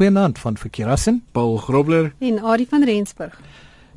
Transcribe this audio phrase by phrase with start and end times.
[0.00, 3.40] Goeienaand van Verkeerassen, Paul Grobler en Adie van Rensburg.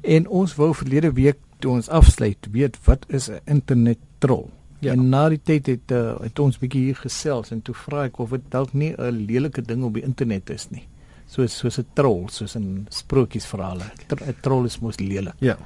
[0.02, 4.50] En ons wou verlede week toe ons afsluit weet wat is 'n internet troll.
[4.80, 4.92] Ja.
[4.92, 8.20] En na die tyd het uh, het ons bietjie hier gesels en toe vra ek
[8.20, 10.84] of dit dalk nie 'n lelike ding op die internet is nie.
[11.26, 13.84] Soos soos 'n troll, soos in sprokiesverhale.
[14.12, 15.36] 'n Troll is mos lelik.
[15.40, 15.58] Ja.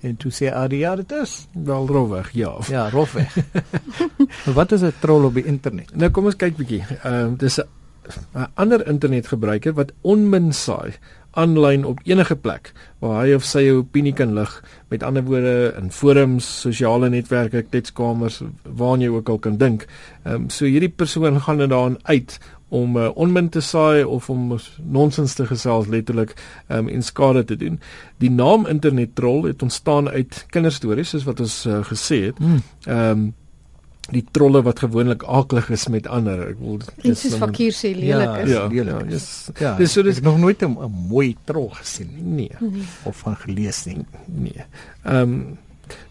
[0.00, 2.58] En toe sê Adie ja, dit is wel rofweg, ja.
[2.68, 3.36] Ja, rofweg.
[4.58, 5.96] wat is 'n troll op die internet?
[5.96, 6.84] Nou kom ons kyk bietjie.
[7.02, 7.66] Ehm uh, dis 'n
[8.34, 10.92] 'n ander internetgebruiker wat onmin saai
[11.32, 15.74] aanlyn op enige plek waar hy of sy 'n opinie kan lig met ander woorde
[15.78, 19.86] in forums, sosiale netwerke, kletskamers, waar jy ook al kan dink.
[20.24, 24.30] Ehm um, so hierdie persoon gaan dit daarin uit om uh, onmin te saai of
[24.30, 26.32] om nonsens te gesels letterlik
[26.68, 27.80] um, en skade te doen.
[28.18, 32.38] Die naam internet troll het ontstaan uit kinderstories soos wat ons uh, gesê het.
[32.38, 32.62] Hmm.
[32.86, 33.32] Ehm um,
[34.12, 36.44] die trolle wat gewoonlik aaklig is met ander.
[36.52, 38.52] Ek wil dis is fakir sê lelik is.
[38.52, 38.92] Ja, lelik.
[38.92, 39.26] Ja, dis
[39.60, 40.76] ja, dis so dis nog nooit 'n
[41.08, 42.50] mooi troll gesien nie.
[42.50, 42.70] Nee.
[42.70, 42.88] nee.
[43.04, 44.04] Of van gelees nie.
[44.26, 44.64] Nee.
[45.04, 45.58] Ehm um,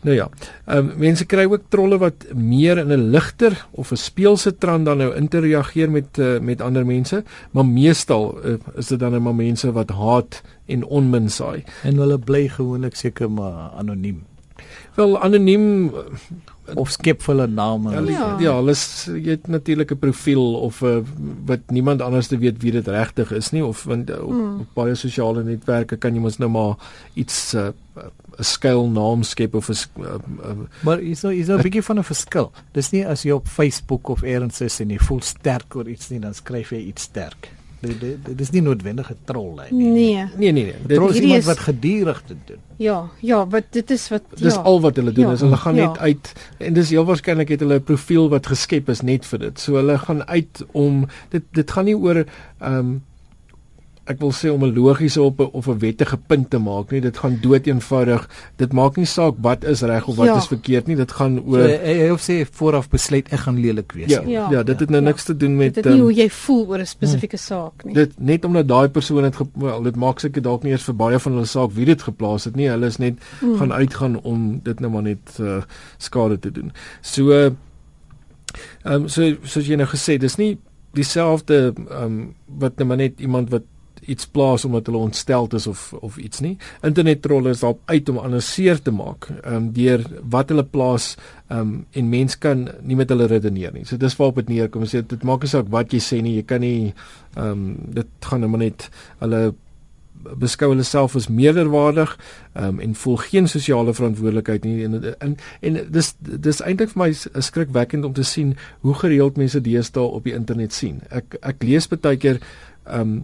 [0.02, 0.30] nou ja.
[0.66, 4.86] Ehm um, mense kry ook trolle wat meer in 'n ligter of 'n speelse trant
[4.86, 9.22] dan nou interageer met uh, met ander mense, maar meestal uh, is dit dan net
[9.22, 11.64] maar mense wat haat en onmin saai.
[11.84, 14.31] En hulle bly gewoonlik seker maar anoniem.
[14.96, 15.92] Wel anoniem
[16.76, 17.92] of skep hulle name.
[17.92, 21.04] Ja, ja, ja hulle jy het natuurlik 'n profiel of 'n uh,
[21.46, 24.60] wat niemand anders te weet wie dit regtig is nie of want uh, op, mm.
[24.60, 26.76] op baie sosiale netwerke kan jy mos nou maar
[27.14, 28.04] iets 'n uh,
[28.40, 31.98] skuil naam skep of 'n uh, uh, Maar is nou is nou 'n bietjie van
[31.98, 32.52] 'n verskil.
[32.72, 36.10] Dis nie as jy op Facebook of elders is en jy voel sterk oor iets
[36.10, 37.52] nie, dan skryf jy iets sterk.
[37.82, 39.92] Dit dit dit is nie noodwendig 'n troll nie.
[39.92, 40.26] Nee.
[40.38, 40.76] Nee nee nee.
[40.86, 42.60] Dit troll is iemand wat gedurig dit doen.
[42.78, 44.44] Ja, ja, wat dit is wat ja.
[44.44, 45.88] Dis al wat hulle doen ja, is hulle gaan ja.
[45.88, 49.40] net uit en dis heel waarskynlik het hulle 'n profiel wat geskep is net vir
[49.40, 49.60] dit.
[49.60, 52.26] So hulle gaan uit om dit dit gaan nie oor
[52.60, 53.02] ehm um,
[54.12, 57.02] ek wil sê om 'n logiese op of 'n wettige punt te maak nie.
[57.02, 58.28] Dit gaan dood eenvoudig.
[58.58, 60.38] Dit maak nie saak wat is reg of wat ja.
[60.38, 60.96] is verkeerd nie.
[60.96, 64.12] Dit gaan oor so, hy hoef sê vooraf besluit ek gaan lelik wees.
[64.12, 65.08] Ja ja, ja dit het nou ja.
[65.08, 67.46] niks te doen met dit is nie um, hoe jy voel oor 'n spesifieke hmm,
[67.46, 67.94] saak nie.
[67.94, 71.20] Dit net omdat daai persoon het wel dit maak seker dalk nie eers vir baie
[71.20, 72.70] van hulle saak wie dit geplaas het nie.
[72.70, 73.58] Hulle is net hmm.
[73.58, 75.62] gaan uitgaan om dit nou maar net uh,
[75.98, 76.72] skade te doen.
[77.02, 77.56] So ehm
[78.84, 80.58] um, so soos jy nou gesê dis nie
[80.94, 83.64] dieselfde ehm um, wat net nou maar net iemand wat
[84.06, 86.58] iets plaas omdat hulle ontsteld is of of iets nie.
[86.82, 90.66] Internet trolle is daarop uit om ander seer te maak, ehm um, deur wat hulle
[90.66, 91.16] plaas
[91.48, 93.86] ehm um, en mens kan nie met hulle redeneer nie.
[93.86, 94.86] So dis waarop dit neerkom.
[94.86, 96.94] Sê dit maak nie saak wat jy sê nie, jy kan nie
[97.36, 99.52] ehm um, dit gaan net net hulle
[100.22, 102.14] beskou hulle self as meerderwaardig
[102.54, 107.10] um, en voel geen sosiale verantwoordelikheid nie en en, en dis dis eintlik vir my
[107.42, 111.02] skrikwekkend om te sien hoe gereeld mense deesdae op die internet sien.
[111.10, 112.42] Ek ek lees baie keer
[112.86, 113.22] ehm um,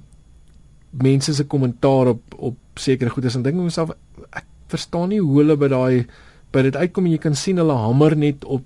[1.03, 3.93] mense se kommentaar op op sekere goedes en dink myself
[4.31, 6.05] ek verstaan nie hoe hulle by daai
[6.51, 8.63] by dit uitkom en jy kan sien hulle hamer net op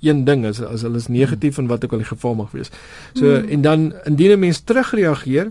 [0.00, 2.70] een ding as as hulle is negatief en wat ook al die geval mag wees.
[3.14, 3.48] So hmm.
[3.48, 5.50] en dan indien 'n mens terugreageer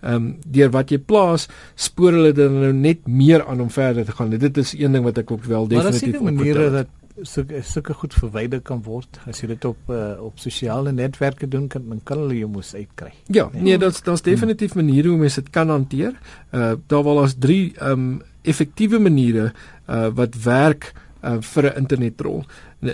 [0.00, 4.04] ehm um, deur wat jy plaas, spoor hulle dan nou net meer aan om verder
[4.04, 4.30] te gaan.
[4.30, 6.86] Dit is een ding wat ek ook wel definitief op maniere dat
[7.22, 11.68] sulke sulke goed verwyder kan word as jy dit op uh, op sosiale netwerke doen
[11.68, 13.12] kan dan kan hulle jou mos uitkry.
[13.26, 16.16] Ja, nee, nee dit's daar's definitief maniere hoe mense dit kan hanteer.
[16.52, 19.52] Uh daar wel as drie um effektiewe maniere
[19.88, 20.92] uh wat werk
[21.22, 22.44] uh vir 'n internetrol.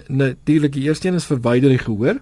[0.09, 2.21] Natuurlik die eerste een is verwyder die gehoor.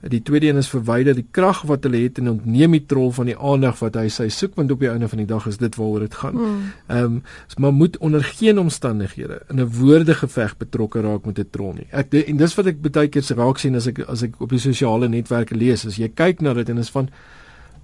[0.00, 3.28] Die tweede een is verwyder die krag wat hulle het en ontneem die trol van
[3.28, 5.76] die aandag wat hy sy soek want op die einde van die dag is dit
[5.76, 6.36] waaroor dit gaan.
[6.36, 6.62] Hmm.
[6.86, 7.16] Ehm mm.
[7.16, 7.22] um,
[7.60, 11.86] maar moet onder geen omstandighede in 'n woordegeveg betrokke raak met 'n trol nie.
[11.90, 14.58] Ek en dis wat ek baie keer raak sien as ek as ek op die
[14.58, 17.08] sosiale netwerke lees as jy kyk na dit en is van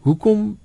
[0.00, 0.58] hoekom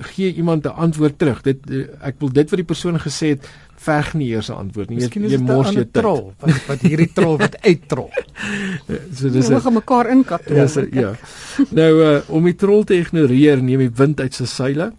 [0.00, 1.42] gee iemand 'n antwoord terug.
[1.42, 1.58] Dit
[2.00, 3.48] ek wil dit wat die persoon gesê het
[3.80, 5.00] veg nie eers 'n antwoord nie.
[5.00, 8.10] Jy, jy mors jou trol wat wat hierdie trol wat uittrol.
[9.16, 10.48] so dis Hulle gaan mekaar inkat.
[10.48, 11.14] Ja, so, ja.
[11.70, 14.92] Nou uh, om die trol te ignoreer, neem die wind uit sy seile.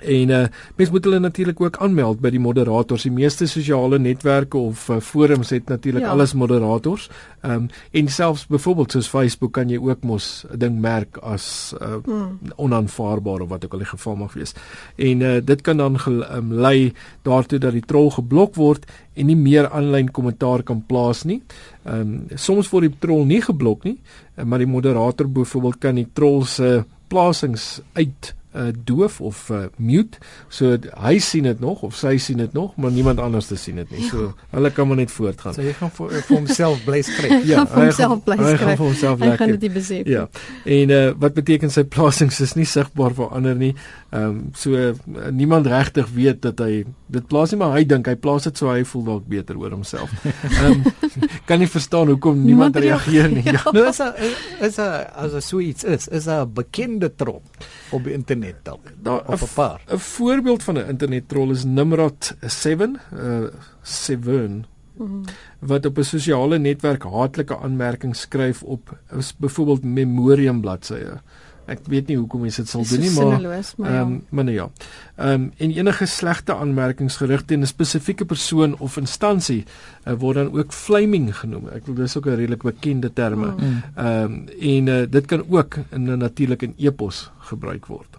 [0.00, 0.44] En uh
[0.76, 3.02] mens moet hulle natuurlik ook aanmeld by die moderators.
[3.02, 6.10] Die meeste sosiale netwerke of uh, forums het natuurlik ja.
[6.10, 7.08] alles moderators.
[7.40, 11.74] Ehm um, en selfs byvoorbeeld soos Facebook kan jy ook mos 'n ding merk as
[11.80, 12.38] uh, hmm.
[12.56, 14.54] onaanvaarbaar of wat ook al die geval mag wees.
[14.96, 18.84] En uh dit kan dan um, lei daartoe dat die troll geblok word
[19.14, 21.42] en nie meer aanlyn kommentaar kan plaas nie.
[21.84, 23.98] Ehm um, soms word die troll nie geblok nie,
[24.44, 30.18] maar die moderator byvoorbeeld kan die troll se plasings uit uh, doof of uh, mute.
[30.48, 33.76] So hy sien dit nog of sy sien dit nog, maar niemand anders te sien
[33.82, 34.08] dit nie.
[34.08, 35.54] So hulle kan maar net voortgaan.
[35.54, 37.36] So jy gaan vir, vir homself bly skryf.
[37.50, 38.50] ja, vir homself bly skryf.
[38.50, 39.36] Hy gaan vir homself lekker.
[39.36, 40.10] Hy gaan dit besef.
[40.10, 40.26] Ja.
[40.64, 43.74] En uh, wat beteken sy plasings is nie sigbaar vir ander nie.
[44.14, 44.92] Ehm um, so uh,
[45.34, 48.70] niemand regtig weet dat hy dit plaas nie, maar hy dink hy plaas dit so
[48.70, 50.12] hy voel dalk beter oor homself.
[50.62, 53.44] Ehm um, kan nie verstaan hoekom niemand, niemand reageer nie.
[53.56, 53.62] Ja.
[53.74, 54.14] Nou is daar
[54.62, 57.42] is daar as 'n sweet is, is daar 'n bekende troll
[57.90, 58.92] op die internet dalk.
[59.02, 59.80] Daar 'n paar.
[59.86, 63.48] 'n Voorbeeld van 'n internet troll is Nimrod 7, uh
[63.82, 64.66] 7
[64.96, 65.24] Mm.
[65.58, 68.98] wat op 'n sosiale netwerk haatlike aanmerkings skryf op
[69.36, 71.20] byvoorbeeld memorium bladsye.
[71.66, 74.70] Ek weet nie hoekom mense dit sal doen nie, maar ehm um, maar nee ja.
[75.16, 79.64] Ehm um, en enige slegte aanmerkings gerig teen 'n spesifieke persoon of instansie
[80.04, 81.68] uh, word dan ook flaming genoem.
[81.68, 83.46] Ek bedoel dis ook 'n redelik bekende terme.
[83.46, 83.82] Mm.
[83.96, 88.16] Ehm um, en uh, dit kan ook in 'n natuurlik in epos gebruik word.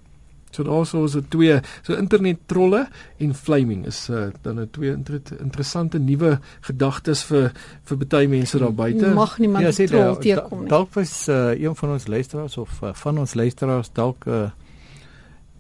[0.58, 2.88] So daarso is dit twee so internet trolle
[3.22, 7.52] en flaming is uh, dan 'n nou twee inter interessante nuwe gedagtes vir
[7.86, 9.14] vir baie mense daar buite.
[9.14, 10.70] Mag niemand ja, troll teekom nie.
[10.70, 14.50] Dalk was uh, een van ons luisteraars of uh, van ons luisteraars dalk uh,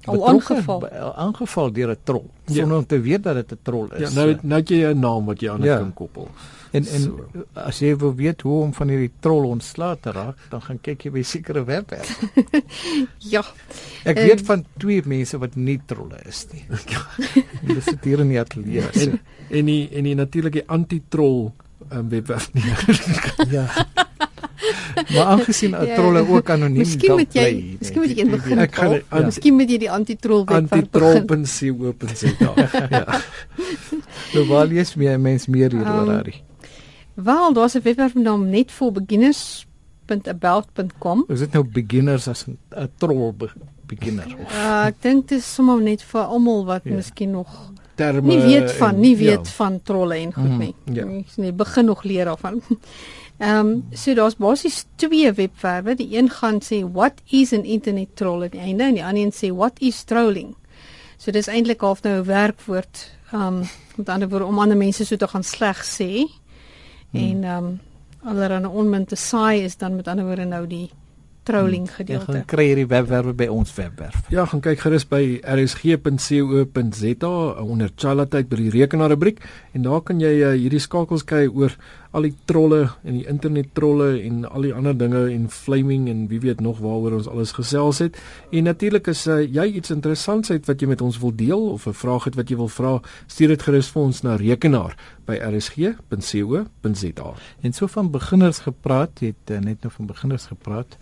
[0.05, 2.53] al aangeval aangeval deur 'n troll ja.
[2.53, 4.13] sonder om te weet dat dit 'n troll is.
[4.13, 5.77] Ja, nou nou jy 'n naam wat jy aan ja.
[5.77, 6.27] kan koppel.
[6.71, 7.43] En en so.
[7.53, 11.07] as jy wil weet hoe om van hierdie troll ontslae te raak, dan gaan kyk
[11.07, 12.11] jy by sekere webwerf.
[13.33, 13.43] ja.
[14.03, 16.65] Ek weet um, van twee mense wat nie trolle is nie.
[17.67, 18.89] Hulle sit hier in die ateljee.
[18.93, 19.19] En
[19.49, 21.51] en die en die natuurlike anti-troll
[21.91, 22.63] um, webwerf nie.
[23.55, 23.67] ja.
[25.13, 25.95] Maar aangesien ja.
[25.95, 29.01] trolle ook anoniem miskien moet jy miskien moet jy in begin ek gaan ja.
[29.25, 32.51] miskien moet jy die anti-troll webwerf anti-troll.co.za
[32.97, 33.05] ja.
[34.33, 36.41] Nou waar lees meer mense meer hieroor um, Harry?
[37.17, 41.25] Wel, daar's 'n webwerf naam net vir beginners.about.com.
[41.27, 42.57] Is dit nou beginners as 'n
[42.97, 43.49] troll be
[43.85, 44.51] beginner of?
[44.51, 46.93] Uh, ek dink dit is sommer net vir almal wat ja.
[46.93, 49.53] miskien nog terme nie weet van en, nie weet ja.
[49.57, 50.75] van trolle en goed mm, nie.
[50.93, 51.05] Ja.
[51.35, 52.61] Nee, begin nog leer af van.
[53.37, 55.93] Ehm um, so daar's basies twee webwerwe.
[55.95, 59.23] Die een gaan sê what is an internet troll aan die einde en die ander
[59.23, 60.55] een sê what is trolling.
[61.17, 63.61] So dis eintlik half nou 'n werkwoord ehm um,
[63.95, 66.25] met ander woorde om ander mense so te gaan sleg sê.
[67.11, 67.21] Hmm.
[67.21, 67.79] En ehm um,
[68.23, 70.89] allerhande onmin te saai is dan met ander woorde nou die
[71.47, 71.95] trolling hmm.
[71.99, 72.31] gedeelte.
[72.31, 74.19] Jy gaan kry hierdie webwerwe by ons webwerf.
[74.33, 75.23] Ja, gaan kyk gerus by
[75.55, 77.33] rsg.co.za
[77.63, 79.39] onder chalatyd by die rekenaar rubriek
[79.73, 81.75] en daar kan jy uh, hierdie skakels kry oor
[82.17, 86.25] al die trolle en die internet trolle en al die ander dinge en flaming en
[86.31, 88.17] wie weet nog waaroor ons alles gesels het.
[88.51, 91.85] En natuurlik is uh, jy iets interessants uit wat jy met ons wil deel of
[91.85, 92.97] 'n vraag het wat jy wil vra,
[93.27, 97.29] stuur dit gerus vir ons na rekenaar by rsg.co.za.
[97.61, 100.97] En so van beginners gepraat, het uh, net nou van beginners gepraat.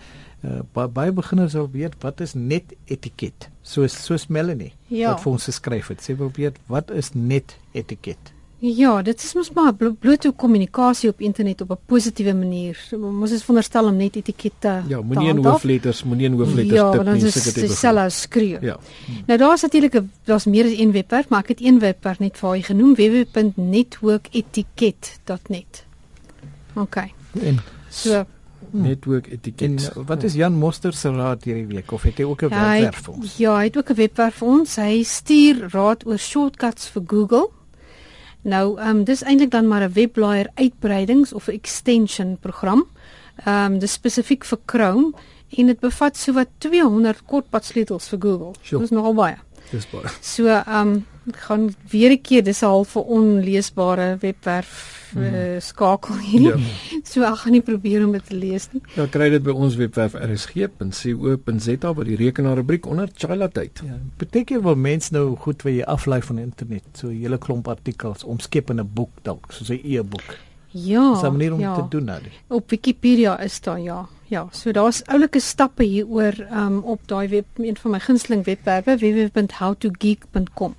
[0.46, 3.50] Uh, baie beginners wil weet wat is net etiket.
[3.62, 5.14] Soos soos Melanie ja.
[5.14, 6.04] wat vir ons geskryf het.
[6.04, 8.36] Sy wil weet wat is net etiket.
[8.66, 12.88] Ja, dit is mos maar blote kommunikasie op internet op 'n positiewe manier.
[12.92, 17.04] Ons is veronderstel om net etikette Ja, moenie in hoofletters, moenie in hoofletters ja, tip
[17.04, 17.56] nie, seker dit.
[17.56, 18.58] Ja, dis selfs skreeu.
[18.62, 18.80] Ja.
[19.28, 22.50] Nou daar's natuurlik daar's meer as een webwerf, maar ek het een webwerf net vir
[22.50, 25.86] haar genoem, www.networketiket.net.
[26.74, 26.96] OK.
[27.42, 27.60] En
[27.90, 28.26] so
[28.72, 29.92] netwerk etiket.
[30.06, 33.04] Wat is Jan Moster se raad hierdie week of het hy ook 'n ja, webwerf
[33.04, 33.38] vir ons?
[33.38, 34.76] Ja, hy het ook 'n webwerf vir ons.
[34.76, 37.50] Hy stuur raad oor shortcuts vir Google.
[38.46, 42.88] Nou, ehm um, dis eintlik dan maar 'n webblaaier uitbreidings of 'n extension program.
[43.46, 45.14] Ehm um, dis spesifiek vir Chrome
[45.50, 48.54] en dit bevat sowat 200 kortpad sleutels vir Google.
[48.62, 48.82] Sure.
[48.82, 49.36] Dis nogal baie.
[49.72, 50.10] Dis baie.
[50.22, 54.72] So, ehm um, gaan weer 'n keer dis 'n half onleesbare webwerf
[55.18, 56.42] uh, skakel hier.
[56.42, 56.56] Ja.
[57.12, 58.82] So ek gaan nie probeer om dit te lees nie.
[58.96, 63.82] Ja, kry dit by ons webwerf rsg.co.za by die rekenaar rubriek onder childhood.
[63.86, 67.38] Ja, beteken wel mense nou goed wat jy aflei van die internet, so 'n hele
[67.38, 70.38] klomp artikels omskep in 'n boek dalk, soos 'n e-boek.
[70.72, 71.14] Ja.
[71.14, 71.76] Dis 'n manier om ja.
[71.76, 72.22] te doen nou.
[72.48, 74.08] Op Wikipedia is daar ja.
[74.28, 78.98] Ja, so daar's oulike stappe hieroor um, op daai web een van my gunsteling webwerwe
[78.98, 80.76] www.howtogeek.com.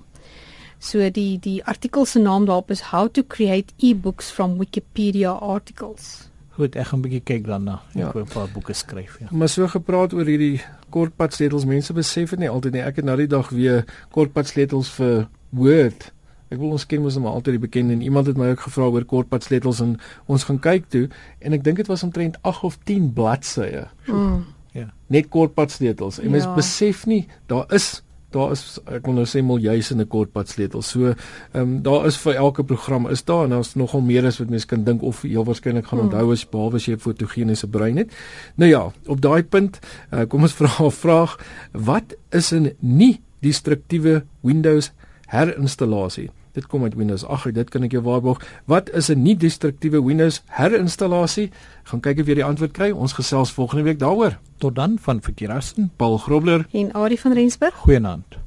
[0.78, 6.28] So die die artikel se naam daarop is How to create e-books from Wikipedia articles.
[6.56, 7.82] Goed, ek gaan 'n bietjie kyk daarna.
[7.94, 8.08] Ja.
[8.08, 9.26] Ek wil 'n paar boeke skryf, ja.
[9.30, 10.60] Maar so gepraat oor hierdie
[10.90, 12.82] kortpad sleutels, mense besef dit nie altyd nie.
[12.82, 16.12] Ek het nou die dag weer kortpad sleutels vir Word.
[16.48, 18.86] Ek wil ons ken mos maar altyd die bekende en iemand het my ook gevra
[18.94, 19.96] oor kortpad sleutels en
[20.30, 21.08] ons gaan kyk toe
[21.40, 23.86] en ek dink dit was omtrent 8 of 10 bladsye.
[24.06, 24.44] Mm.
[24.76, 24.90] Ja.
[25.10, 26.20] Net kortpad sleutels.
[26.20, 26.36] En ja.
[26.36, 28.02] mens besef nie daar is
[28.34, 30.82] daar is ek wil nou sê miljoene in 'n kortpad sleutel.
[30.82, 31.16] So ehm
[31.54, 34.66] um, daar is vir elke program is daar en daar's nogal meer as wat mense
[34.66, 36.08] kan dink of heel waarskynlik gaan hmm.
[36.08, 38.12] onthou as behalwe as jy 'n fotogeniese brein het.
[38.56, 39.78] Nou ja, op daai punt,
[40.12, 41.38] uh, kom ons vra 'n vraag,
[41.72, 44.92] wat is 'n nie destruktiewe Windows
[45.26, 46.30] herinstallasie?
[46.56, 47.54] Dit kom uit Windows 8.
[47.54, 48.40] Dit kan ek jou waarborg.
[48.64, 51.50] Wat is 'n nie destruktiewe Windows herinstallasie?
[51.84, 52.90] Gaan kyk of jy die antwoord kry.
[52.90, 54.38] Ons gesels volgende week daaroor.
[54.58, 57.74] Tot dan van Verkeerassen, Paul Grobler en Adie van Rensburg.
[57.74, 58.45] Goeienaand.